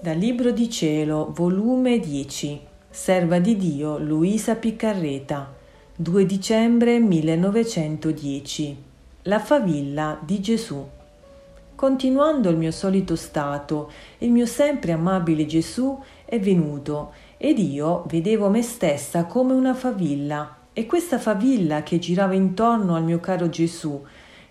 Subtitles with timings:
[0.00, 2.60] Dal Libro di Cielo, volume 10,
[2.90, 5.54] Serva di Dio Luisa Piccarreta,
[5.94, 8.82] 2 dicembre 1910.
[9.22, 10.84] La favilla di Gesù.
[11.76, 18.48] Continuando il mio solito stato, il mio sempre amabile Gesù è venuto ed io vedevo
[18.48, 24.00] me stessa come una favilla e questa favilla che girava intorno al mio caro Gesù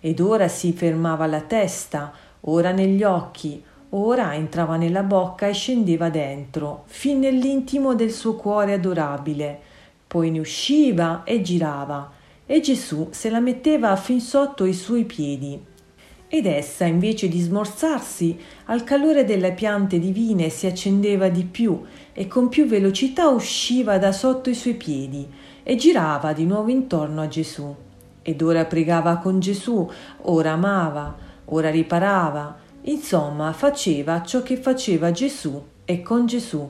[0.02, 2.12] ed ora si fermava la testa,
[2.42, 8.74] ora negli occhi, ora entrava nella bocca e scendeva dentro, fin nell'intimo del suo cuore
[8.74, 9.58] adorabile,
[10.06, 12.12] poi ne usciva e girava,
[12.46, 15.58] e Gesù se la metteva fin sotto i suoi piedi.
[16.30, 21.82] Ed essa, invece di smorzarsi, al calore delle piante divine si accendeva di più
[22.14, 25.28] e con più velocità usciva da sotto i suoi piedi
[25.64, 27.74] e girava di nuovo intorno a Gesù.
[28.22, 29.90] Ed ora pregava con Gesù,
[30.24, 36.70] ora amava, ora riparava, Insomma, faceva ciò che faceva Gesù e con Gesù.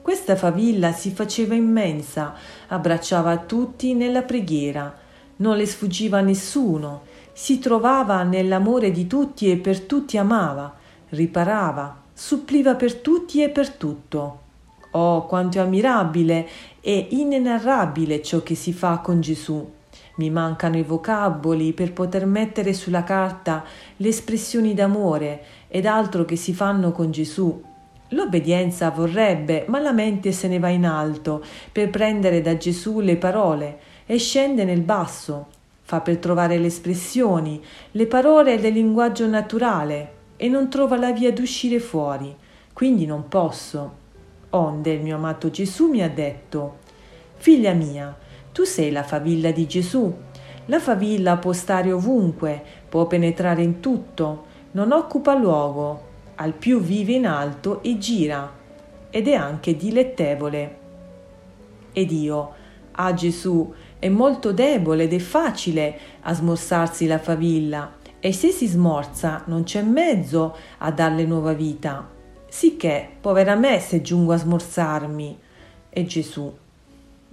[0.00, 2.34] Questa favilla si faceva immensa,
[2.68, 4.96] abbracciava tutti nella preghiera,
[5.36, 7.02] non le sfuggiva nessuno,
[7.32, 10.74] si trovava nell'amore di tutti e per tutti amava,
[11.10, 14.38] riparava, suppliva per tutti e per tutto.
[14.92, 16.48] Oh, quanto è ammirabile
[16.80, 19.78] e inenarrabile ciò che si fa con Gesù.
[20.16, 23.64] Mi mancano i vocaboli per poter mettere sulla carta
[23.96, 27.62] le espressioni d'amore ed altro che si fanno con Gesù.
[28.08, 33.16] L'obbedienza vorrebbe, ma la mente se ne va in alto per prendere da Gesù le
[33.16, 35.46] parole e scende nel basso.
[35.90, 37.60] Fa per trovare le espressioni,
[37.90, 42.32] le parole del linguaggio naturale e non trova la via d'uscire fuori.
[42.72, 43.94] Quindi non posso.
[44.50, 46.76] Onde il mio amato Gesù mi ha detto:
[47.38, 48.16] Figlia mia,
[48.52, 50.14] tu sei la favilla di Gesù.
[50.66, 56.02] La favilla può stare ovunque, può penetrare in tutto, non occupa luogo,
[56.36, 58.48] al più vive in alto e gira,
[59.10, 60.76] ed è anche dilettevole.
[61.92, 62.52] Ed io,
[63.04, 68.66] ah Gesù, è molto debole ed è facile a smorzarsi la favilla, e se si
[68.66, 72.08] smorza non c'è mezzo a darle nuova vita.
[72.48, 75.38] Sicché, povera me se giungo a smorzarmi.
[75.88, 76.52] E Gesù,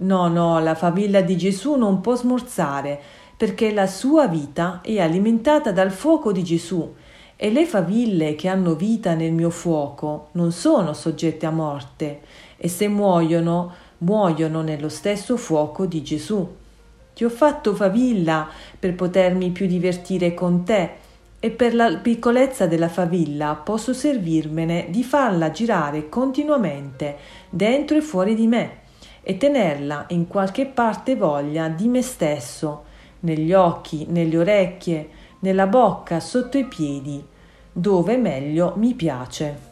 [0.00, 3.00] No, no, la favilla di Gesù non può smorzare,
[3.36, 6.94] perché la sua vita è alimentata dal fuoco di Gesù.
[7.34, 12.20] E le faville che hanno vita nel mio fuoco non sono soggette a morte.
[12.56, 16.56] E se muoiono, muoiono nello stesso fuoco di Gesù.
[17.14, 18.48] Ti ho fatto favilla
[18.78, 21.06] per potermi più divertire con te
[21.40, 27.16] e per la piccolezza della favilla posso servirmene di farla girare continuamente
[27.48, 28.86] dentro e fuori di me
[29.22, 32.84] e tenerla in qualche parte voglia di me stesso,
[33.20, 35.08] negli occhi, nelle orecchie,
[35.40, 37.22] nella bocca, sotto i piedi,
[37.70, 39.67] dove meglio mi piace.